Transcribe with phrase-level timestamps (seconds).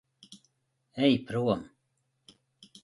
[1.03, 1.61] Ej prom.